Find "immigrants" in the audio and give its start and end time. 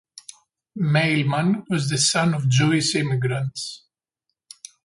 2.95-3.83